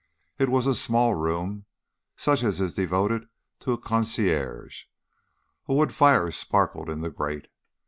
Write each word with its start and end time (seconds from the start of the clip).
It 0.39 0.49
was 0.49 0.65
a 0.65 0.73
small 0.73 1.13
room, 1.13 1.65
such 2.17 2.41
as 2.43 2.59
is 2.59 2.73
devoted 2.73 3.29
to 3.59 3.73
a 3.73 3.77
concierge. 3.77 4.85
A 5.67 5.75
wood 5.75 5.93
fire 5.93 6.31
sparkled 6.31 6.89
in 6.89 7.01
the 7.01 7.11
grate. 7.11 7.45